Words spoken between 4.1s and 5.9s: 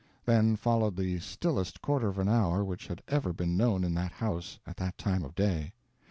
house at that time of day.